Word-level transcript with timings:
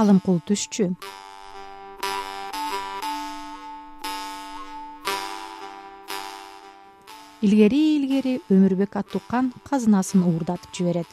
алымкул 0.00 0.40
түшчү. 0.48 0.90
Илгери 7.40 7.80
илгери 7.96 8.34
өмүрбек 8.52 8.96
аттуу 9.00 9.22
кан 9.28 9.52
казынасын 9.68 10.24
уурдатып 10.28 10.74
жиберет. 10.76 11.06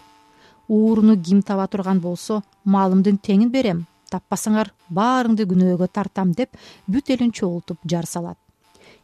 Ууруну 0.67 1.15
ким 1.23 1.41
таба 1.41 1.67
турган 1.71 2.01
болсо 2.03 2.41
малымдын 2.65 3.19
теңин 3.23 3.51
берем 3.51 3.85
таппасаңар 4.11 4.73
баарыңды 4.91 5.47
күнөөгө 5.47 5.87
тартам 5.87 6.33
деп 6.35 6.59
бүт 6.87 7.13
элин 7.15 7.31
чогултуп 7.31 7.79
жар 7.91 8.05
салат. 8.05 8.37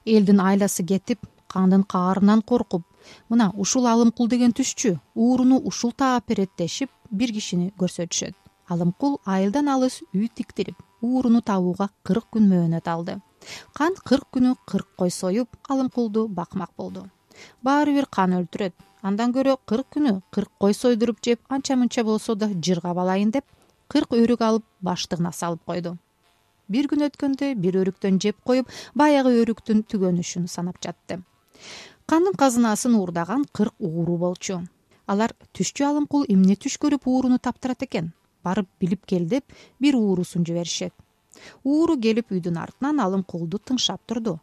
Элдин 0.05 0.43
айласы 0.43 0.84
кетип 0.84 1.23
кандын 1.47 1.84
каарынан 1.95 2.41
коркуп 2.41 2.84
мына 3.29 3.52
ушул 3.55 3.88
алымкул 3.88 4.27
деген 4.27 4.52
түшчү 4.59 4.97
ууруну 5.15 5.61
ушул 5.71 5.95
таап 6.04 6.27
берет 6.27 6.52
дешип 6.57 6.89
бир 7.11 7.31
кишини 7.31 7.71
көрсөтүшөт 7.79 8.42
алымкул 8.70 9.20
айылдан 9.26 9.70
алыс 9.70 10.02
үй 10.13 10.30
тиктирип 10.30 10.77
ууруну 11.02 11.41
табууга 11.41 11.90
кырк 12.03 12.30
күн 12.34 12.48
мөөнөт 12.52 12.88
алды. 12.88 13.20
Кан 13.73 13.95
кырк 14.08 14.30
күнү 14.34 14.55
кырк 14.66 14.88
кой 14.98 15.12
союп 15.12 15.49
алымкулду 15.70 16.27
бакмак 16.27 16.72
болду. 16.77 17.09
Баары 17.62 17.94
бир 17.94 18.05
кан 18.05 18.38
өлтүрөт 18.39 18.73
андан 19.02 19.34
көрө 19.36 19.58
кырк 19.67 19.89
күнү 19.95 20.22
кырк 20.31 20.52
кой 20.59 20.73
сойдуруп 20.73 21.20
жеп 21.26 21.39
анча 21.49 21.76
мынча 21.76 22.03
болсо 22.03 22.36
да 22.36 22.48
жыргап 22.48 22.98
алайын 22.98 23.31
деп 23.31 23.45
кырк 23.91 24.16
өрүк 24.16 24.41
алып 24.41 24.66
баштыгына 24.81 25.34
салып 25.34 25.66
койду. 25.66 25.98
Бир 26.70 26.88
күн 26.88 27.09
өткөндө 27.09 27.53
бир 27.59 27.81
өрүктөн 27.84 28.22
жеп 28.23 28.39
коюп 28.48 28.72
баягы 28.95 29.36
өрүктүн 29.44 29.84
түгөнүшүн 29.91 30.48
санап 30.48 30.80
жатты. 30.81 31.20
Кандын 32.08 32.39
казынасын 32.39 32.95
уурдаган 32.95 33.45
кырк 33.52 33.75
ууру 33.80 34.17
болчу. 34.17 34.61
Алар 35.05 35.36
түшчү 35.52 35.84
алымкул 35.89 36.25
эмне 36.30 36.55
түш 36.55 36.80
көрүп 36.80 37.09
ууруну 37.11 37.39
таптырат 37.44 37.84
экен 37.84 38.14
барып 38.43 38.67
билип 38.79 39.05
кел 39.05 39.25
деп 39.27 39.45
бир 39.79 39.95
уурусун 39.95 40.45
жиберишет. 40.45 40.94
Ууру 41.63 41.95
келип 41.99 42.31
үйдүн 42.31 42.58
артынан 42.61 43.00
алымкулду 43.03 43.59
тыңшап 43.69 44.02
турду. 44.08 44.39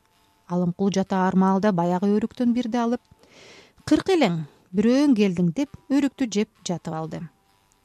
Алымкул 0.49 0.91
жатаар 0.95 1.37
маалда 1.39 1.73
баягы 1.73 2.11
өрүктөн 2.17 2.55
бирди 2.57 2.81
алып 2.83 3.03
кырк 3.87 4.11
элең 4.17 4.41
бирөөң 4.77 5.15
келдиң 5.19 5.53
деп 5.55 5.77
өрүктү 5.91 6.27
жеп 6.37 6.51
жатып 6.67 6.97
алды. 7.01 7.21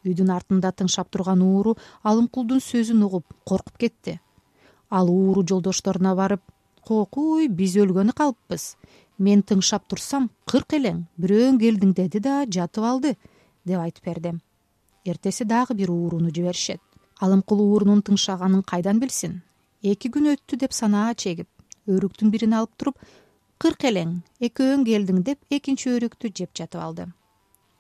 Үйдүн 0.06 0.32
артында 0.34 0.72
тыңшап 0.80 1.12
турган 1.14 1.42
ууру 1.46 1.76
алымкулдун 2.04 2.62
сөзүн 2.62 3.06
угуп 3.08 3.38
коркуп 3.46 3.78
кетти. 3.82 4.20
Ал 4.90 5.10
ууру 5.10 5.46
жолдошторуна 5.50 6.16
барып 6.18 6.42
кокуй 6.86 7.48
биз 7.50 7.78
өлгөнү 7.82 8.14
калыппыз. 8.18 8.76
Мен 9.18 9.42
тыңшап 9.42 9.88
турсам 9.90 10.30
кырк 10.50 10.78
элең 10.78 11.06
бирөөң 11.22 11.62
келдиң 11.62 11.96
деди 12.02 12.22
да 12.22 12.44
жатып 12.58 12.84
алды 12.84 13.16
деп 13.66 13.80
айтып 13.80 14.12
берди 14.12 14.36
эртеси 15.06 15.46
дагы 15.46 15.74
бир 15.76 15.92
ууруну 15.92 16.30
жиберишет. 16.34 16.82
Алымкул 17.22 17.62
уурунун 17.62 18.02
тыңшаганын 18.02 18.64
кайдан 18.64 19.00
билсин? 19.00 19.42
Эки 19.82 20.10
күн 20.10 20.34
өттү 20.34 20.58
деп 20.60 20.74
санаа 20.74 21.14
чегип 21.14 21.48
өрүктүн 21.88 22.32
бирин 22.34 22.56
алып 22.58 22.74
туруп 22.80 22.98
кырк 23.62 23.86
элең 23.90 24.16
экөөң 24.48 24.86
келдиң 24.88 25.22
деп 25.28 25.58
экинчи 25.58 25.92
өрүктү 25.94 26.32
жеп 26.40 26.52
жатып 26.58 26.82
алды. 26.82 27.06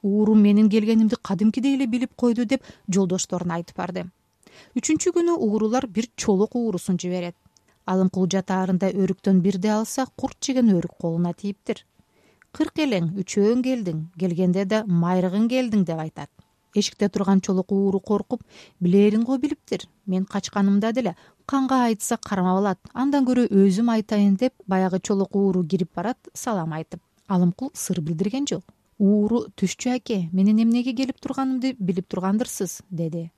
Ууру 0.03 0.35
менин 0.35 0.69
келгенимди 0.69 1.17
кадимкидей 1.17 1.75
эле 1.75 1.87
билип 1.87 2.13
койду 2.15 2.45
деп 2.45 2.63
жолдошторуна 2.87 3.57
айтып 3.57 3.81
барды. 3.81 4.05
Үчүнчү 4.77 5.11
күнү 5.17 5.39
уурулар 5.47 5.87
бир 5.87 6.07
чолок 6.15 6.55
уурусун 6.55 7.01
жиберет. 7.01 7.35
Алымкул 7.85 8.29
жатаарында 8.29 8.93
өрүктөн 8.93 9.41
бирди 9.41 9.73
алса 9.73 10.05
курт 10.15 10.37
жеген 10.41 10.71
өрүк 10.77 10.95
колуна 11.01 11.33
тийиптир. 11.33 11.83
Кырк 12.55 12.79
элең 12.85 13.11
үчөөң 13.19 13.65
келдиң 13.65 14.05
келгенде 14.21 14.65
да 14.65 14.85
майрыгың 14.87 15.49
келдиң 15.49 15.83
деп 15.89 15.99
айтат 16.05 16.29
эшикте 16.75 17.09
турган 17.09 17.41
чолок 17.41 17.71
ууру 17.71 17.99
коркуп 17.99 18.43
билерин 18.79 19.23
го 19.23 19.37
билиптир 19.37 19.87
мен 20.05 20.25
качканымда 20.25 20.91
деле 20.93 21.15
канга 21.45 21.85
айтса 21.85 22.17
кармап 22.17 22.57
алат. 22.57 22.79
Андан 22.93 23.25
көрө 23.25 23.47
өзүм 23.49 23.91
айтайын 23.93 24.35
деп 24.35 24.53
баягы 24.67 24.99
чолок 24.99 25.35
ууру 25.35 25.63
кирип 25.63 25.89
барат 25.95 26.17
салам 26.33 26.73
айтып. 26.73 27.01
Алымкул 27.27 27.71
сыр 27.73 28.01
билдирген 28.01 28.45
жок. 28.47 28.63
Ууру 28.99 29.45
түшчү 29.55 29.95
аке 29.95 30.29
менин 30.33 30.61
эмнеге 30.63 30.93
келип 30.93 31.19
турганымды 31.21 31.75
билип 31.79 32.07
тургандырсыз 32.07 32.81
деди. 32.89 33.31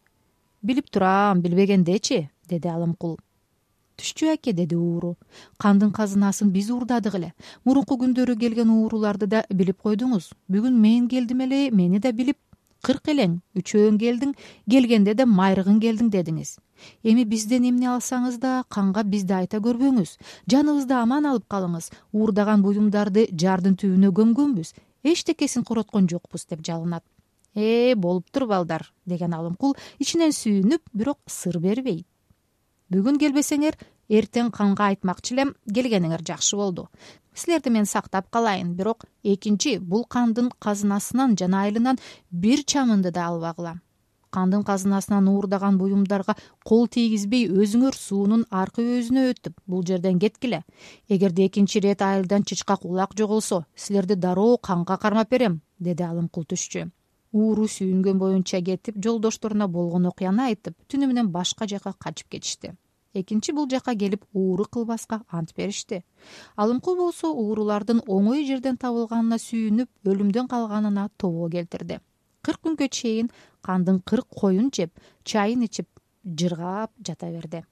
Билип 0.62 0.90
турам 0.90 1.42
билбегендечи 1.42 2.30
деди 2.50 2.68
алымкул 2.68 3.18
түшчү 3.98 4.32
аке 4.34 4.54
деди 4.54 4.76
ууру. 4.76 5.16
Кандын 5.58 5.92
казынасын 5.92 6.52
биз 6.54 6.70
уурдадык 6.70 7.16
эле. 7.18 7.34
Мурунку 7.66 7.98
күндөрү 7.98 8.38
келген 8.40 8.70
ууруларды 8.70 9.28
да 9.28 9.44
билип 9.50 9.82
койдуңуз. 9.82 10.30
Бүгүн 10.52 10.78
мен 10.78 11.08
келдим 11.10 11.42
эле 11.48 11.70
мени 11.72 12.00
да 12.00 12.12
билип 12.14 12.38
кырк 12.86 13.12
элең 13.14 13.40
үчөөң 13.60 14.00
келдиң 14.02 14.34
келгенде 14.72 15.14
да 15.18 15.26
майрыгың 15.26 15.80
келдиң 15.84 16.10
дедиңиз. 16.14 16.58
Эми 17.04 17.26
бизден 17.26 17.66
эмне 17.70 17.90
алсаңыз 17.94 18.38
да 18.42 18.64
канга 18.70 19.04
бизди 19.04 19.34
айта 19.34 19.62
көрбөңүз. 19.64 20.18
Жаныбызды 20.52 20.94
аман 20.98 21.26
алып 21.26 21.48
калыңыз. 21.50 21.92
Уурдаган 22.14 22.62
буюмдарды 22.62 23.28
жардын 23.34 23.78
түбүнө 23.82 24.12
көмгөнбүз. 24.20 24.74
Эчтекесин 25.04 25.64
короткон 25.64 26.10
жокпуз 26.10 26.46
деп 26.46 26.62
жалынат. 26.66 27.04
Ээ 27.56 27.96
болуптур 27.96 28.46
балдар 28.46 28.92
деген 29.06 29.34
алымкул 29.34 29.74
ичинен 29.98 30.30
сүйүнүп 30.30 30.84
бирок 30.94 31.18
сыр 31.26 31.58
бербейт 31.58 32.06
бүгүн 32.94 33.18
келбесеңер 33.20 33.78
эртең 34.10 34.52
канга 34.52 34.92
айтмакчы 34.92 35.36
элем 35.36 35.56
келгениңер 35.68 36.24
жакшы 36.28 36.58
болду. 36.58 36.88
Силерди 37.34 37.70
мен 37.70 37.86
сактап 37.86 38.30
калайын 38.32 38.76
бирок 38.76 39.06
экинчи 39.24 39.78
бул 39.80 40.06
кандын 40.06 40.52
казынасынан 40.60 41.38
жана 41.38 41.66
айылынан 41.66 42.00
бир 42.32 42.64
чамынды 42.64 43.12
да 43.12 43.28
албагыла 43.28 43.78
кандын 44.38 44.64
казынасынан 44.64 45.28
уурдаган 45.32 45.78
буюмдарга 45.78 46.36
кол 46.66 46.88
тийгизбей 46.88 47.48
өзүңөр 47.48 47.96
суунун 47.96 48.44
аркы 48.52 48.84
өзүнө 48.98 49.24
өтүп 49.32 49.56
бул 49.66 49.86
жерден 49.88 50.20
кеткиле. 50.20 50.64
Эгерде 51.10 51.48
экинчи 51.48 51.80
ирет 51.80 52.02
айылдан 52.02 52.44
чычкак 52.44 52.86
улак 52.86 53.16
жоголсо 53.18 53.66
силерди 53.76 54.16
дароо 54.16 54.58
канга 54.58 54.98
кармап 54.98 55.30
берем 55.30 55.62
деди 55.80 56.04
алымкул 56.04 56.46
түшчү 56.46 56.90
ууру 57.38 57.68
сүйүнгөн 57.68 58.20
боюнча 58.20 58.62
кетип 58.62 59.00
жолдошторуна 59.04 59.68
болгон 59.68 60.08
окуяны 60.12 60.48
айтып 60.52 60.76
түнү 60.92 61.10
менен 61.12 61.32
башка 61.32 61.68
жака 61.68 61.94
качып 62.06 62.30
кетишти 62.36 62.72
экинчи 63.14 63.54
бул 63.54 63.68
жака 63.70 63.96
келип 63.96 64.24
ууру 64.34 64.66
кылбаска 64.66 65.22
ант 65.30 65.54
беришти. 65.56 66.04
Алымкул 66.56 66.98
болсо 66.98 67.32
уурулардын 67.32 68.02
оңой 68.08 68.46
жерден 68.48 68.78
табылганына 68.78 69.40
сүйүнүп 69.42 69.90
өлүмдөн 70.12 70.48
калганына 70.48 71.10
тобоо 71.18 71.50
келтирди. 71.50 72.00
Кырк 72.42 72.64
күнгө 72.64 72.90
чейин 72.90 73.30
кандын 73.62 74.00
кырк 74.00 74.28
коюн 74.30 74.72
жеп 74.74 74.92
чайын 75.24 75.64
ичип 75.68 75.88
жыргап 76.24 76.92
жата 77.06 77.32
берди. 77.32 77.64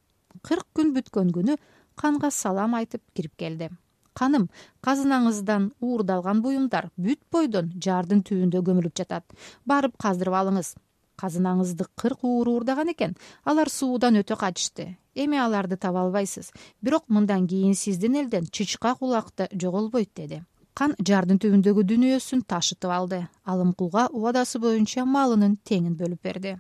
Кырк 0.42 0.68
күн 0.76 0.94
бүткөн 0.96 1.32
күнү 1.36 1.58
канга 1.96 2.32
салам 2.32 2.76
айтып 2.76 3.02
кирип 3.14 3.36
келди. 3.40 3.70
Каным 4.16 4.48
казынаңыздан 4.86 5.72
уурдалган 5.84 6.42
буюмдар 6.44 6.90
бүт 6.96 7.20
бойдон 7.32 7.74
жардын 7.84 8.24
түбүндө 8.24 8.62
көмүлүп 8.68 8.96
жатат. 8.96 9.26
Барып 9.68 9.98
каздырып 10.00 10.38
алыңыз 10.40 10.76
казынаңызды 11.18 11.88
кырк 11.96 12.24
ууру 12.24 12.58
уурдаган 12.60 12.92
экен. 12.92 13.16
Алар 13.44 13.70
суудан 13.70 14.20
өтө 14.22 14.38
качышты 14.40 14.96
эми 15.16 15.38
аларды 15.38 15.78
таба 15.78 16.02
албайсыз. 16.02 16.52
Бирок 16.82 17.06
мындан 17.08 17.48
кийин 17.48 17.74
сиздин 17.74 18.16
элден 18.16 18.46
чычкак 18.52 19.02
улак 19.02 19.32
да 19.38 19.48
жоголбойт 19.52 20.12
деди. 20.16 20.44
Кан 20.74 20.96
жардын 21.00 21.40
түбүндөгү 21.40 21.86
дүнүйөсүн 21.88 22.44
ташытып 22.48 22.92
алды. 22.92 23.22
Алымкулга 23.46 24.10
убадасы 24.12 24.60
боюнча 24.60 25.06
малынын 25.06 25.58
теңин 25.64 25.96
бөлүп 25.96 26.22
берди. 26.22 26.58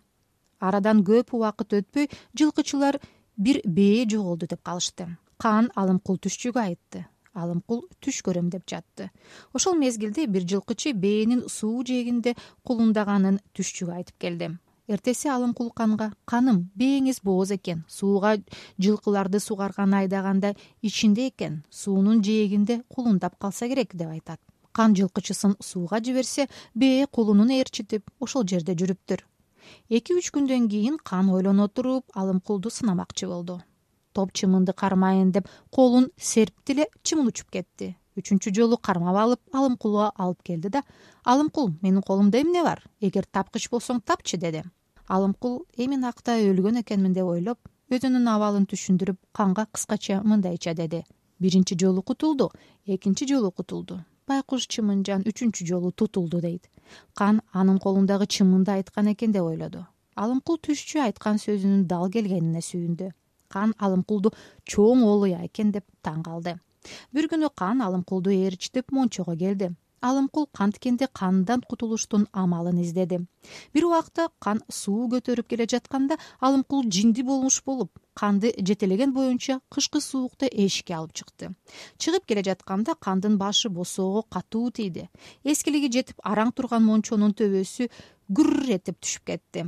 Арадан 0.60 1.04
көп 1.04 1.36
убакыт 1.36 1.76
өтпөй 1.82 2.10
жылкычылар 2.38 3.02
бир 3.36 3.60
бээ 3.66 4.06
жоголду 4.08 4.48
деп 4.48 4.64
калышты. 4.64 5.10
Кан 5.38 5.70
алымкул 5.76 6.18
түшчүгө 6.18 6.64
айтты 6.64 7.06
алымкул 7.36 7.84
түш 8.02 8.22
көрөм 8.26 8.50
деп 8.54 8.64
жатты. 8.72 9.10
Ошол 9.54 9.76
мезгилде 9.80 10.26
бир 10.28 10.48
жылкычы 10.48 10.94
бээнин 10.94 11.46
суу 11.50 11.84
жээгинде 11.88 12.36
кулундаганын 12.64 13.42
түшчүгө 13.54 13.98
айтып 14.00 14.18
келди. 14.26 14.50
Эртеси 14.88 15.30
алымкул 15.34 15.72
канга 15.76 16.12
каным 16.30 16.64
бээңиз 16.80 17.22
бооз 17.26 17.52
экен 17.58 17.84
сууга 17.90 18.36
жылкыларды 18.78 19.40
сугарганы 19.42 20.04
айдаганда 20.04 20.56
ичинде 20.82 21.30
экен 21.30 21.64
суунун 21.70 22.24
жээгинде 22.24 22.84
кулундап 22.88 23.38
калса 23.38 23.68
керек 23.68 23.96
деп 23.96 24.10
айтат. 24.10 24.40
Кан 24.72 24.96
жылкычысын 24.96 25.56
сууга 25.60 26.02
жиберсе 26.02 26.50
бээ 26.76 27.08
кулунун 27.08 27.50
ээрчитип 27.50 28.12
ошол 28.20 28.46
жерде 28.46 28.76
жүрүптүр 28.76 29.26
эки 29.90 30.16
үч 30.18 30.32
күндөн 30.36 30.68
кийин 30.72 30.98
кан 31.10 31.30
ойлоно 31.36 31.68
туруп 31.68 32.18
алымкулду 32.22 32.72
сынамакчы 32.78 33.28
болду 33.32 33.62
топ 34.16 34.32
чымынды 34.32 34.74
кармайын 34.74 35.32
деп 35.36 35.52
колун 35.76 36.10
серпти 36.18 36.74
эле 36.74 36.88
чымын 37.04 37.28
учуп 37.34 37.52
кетти. 37.52 37.96
Үчүнчү 38.16 38.54
жолу 38.56 38.78
кармап 38.80 39.18
алып 39.20 39.42
алымкулга 39.60 40.12
алып 40.16 40.44
келди 40.48 40.70
да 40.72 40.82
алымкул 41.26 41.74
менин 41.82 42.02
колумда 42.02 42.40
эмне 42.40 42.64
бар? 42.64 42.80
Эгер 43.02 43.26
тапкыч 43.28 43.68
болсоң 43.70 44.00
тапчы 44.00 44.38
деди. 44.40 44.64
Алымкул 45.08 45.66
эми 45.78 46.00
накта 46.00 46.38
өлгөн 46.40 46.80
экенмин 46.82 47.14
деп 47.14 47.28
ойлоп 47.28 47.60
өзүнүн 47.92 48.30
абалын 48.32 48.70
түшүндүрүп 48.72 49.20
канга 49.36 49.68
кыскача 49.68 50.22
мындайча 50.24 50.74
деди. 50.74 51.04
Биринчи 51.40 51.76
жолу 51.76 52.02
кутулду 52.02 52.52
экинчи 52.86 53.28
жолу 53.28 53.52
кутулду. 53.52 54.00
Байкуш 54.28 54.70
чымынжан 54.72 55.28
үчүнчү 55.28 55.68
жолу 55.68 55.92
тутулду 55.92 56.40
дейт. 56.42 56.72
Кан 57.14 57.42
анын 57.52 57.78
колундагы 57.84 58.26
чымынды 58.26 58.72
айткан 58.72 59.12
экен 59.12 59.36
деп 59.36 59.44
ойлоду. 59.44 59.86
Алымкул 60.16 60.58
түшчү 60.58 61.04
айткан 61.04 61.38
сөзүнүн 61.38 61.84
дал 61.92 62.08
келгенине 62.10 62.64
сүйүндү 62.64 63.12
кан 63.56 63.74
алымкулду 63.80 64.34
чоң 64.68 65.08
оолуя 65.08 65.42
экен 65.48 65.72
деп 65.76 65.88
таң 66.04 66.22
калды. 66.28 66.60
Бир 67.16 67.30
күнү 67.32 67.50
кан 67.62 67.82
алымкулду 67.82 68.34
ээрчитип 68.36 68.92
мончого 68.92 69.36
келди. 69.40 69.72
Алымкул 70.06 70.46
канткенде 70.54 71.08
кандан 71.20 71.64
кутулуштун 71.70 72.28
амалын 72.32 72.82
издеди. 72.84 73.18
Бир 73.74 73.86
убакта 73.88 74.28
кан 74.46 74.60
суу 74.70 75.08
көтөрүп 75.14 75.48
келе 75.50 75.66
жатканда 75.74 76.18
алымкул 76.40 76.84
жинди 76.98 77.24
болмуш 77.26 77.62
болуп 77.66 77.90
канды 78.14 78.52
жетелеген 78.58 79.16
боюнча 79.16 79.60
кышкы 79.74 80.02
суукта 80.02 80.46
эшикке 80.52 80.94
алып 81.00 81.16
чыкты. 81.18 81.50
Чыгып 81.98 82.28
келе 82.30 82.44
жатканда 82.44 82.94
кандын 83.08 83.40
башы 83.42 83.70
босоого 83.70 84.22
катуу 84.22 84.70
тийди. 84.70 85.08
Эскилиги 85.44 85.90
жетип 85.98 86.22
араң 86.22 86.54
турган 86.54 86.86
мончонун 86.86 87.34
төбөсү 87.34 87.90
гүрр 88.30 88.76
этип 88.78 89.02
түшүп 89.02 89.26
кетти 89.32 89.66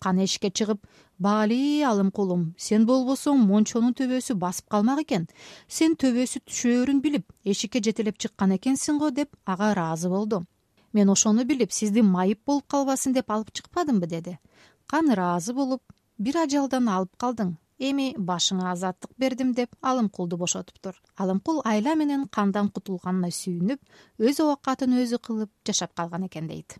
кан 0.00 0.18
эшикке 0.24 0.50
чыгып 0.50 0.80
баали 1.26 1.82
алымкулум 1.90 2.44
сен 2.66 2.86
болбосоң 2.88 3.44
мончонун 3.50 3.94
төбөсү 4.00 4.34
басып 4.44 4.68
калмак 4.74 5.02
экен. 5.04 5.28
Сен 5.68 5.96
төбөсү 6.00 6.42
түшөөрүн 6.48 7.00
билип 7.04 7.26
эшикке 7.44 7.84
жетелеп 7.84 8.18
чыккан 8.18 8.56
экенсиң 8.56 8.98
го 8.98 9.10
деп 9.10 9.36
ага 9.44 9.72
ыраазы 9.74 10.08
болду. 10.08 10.44
Мен 10.92 11.10
ошону 11.10 11.44
билип 11.44 11.72
сизди 11.72 12.02
майып 12.02 12.40
болуп 12.46 12.66
калбасын 12.66 13.12
деп 13.12 13.30
алып 13.30 13.52
чыкпадымбы? 13.52 14.06
деди. 14.06 14.38
Кан 14.86 15.10
ыраазы 15.12 15.54
болуп 15.54 15.82
бир 16.18 16.42
ажалдан 16.44 16.88
алып 16.88 17.16
калдың. 17.16 17.56
Эми 17.80 18.10
башыңа 18.28 18.74
азаттык 18.74 19.12
бердим 19.16 19.54
деп 19.56 19.70
алымкулду 19.80 20.36
бошотуптур 20.36 20.98
алымкул 21.16 21.62
айла 21.64 21.94
менен 21.96 22.26
кандан 22.28 22.68
кутулганына 22.68 23.30
сүйүнүп 23.32 24.28
өз 24.28 24.40
оокатын 24.44 24.98
өзү 25.00 25.20
кылып 25.28 25.50
жашап 25.64 25.94
калган 25.96 26.26
экен 26.28 26.50
дейт 26.50 26.76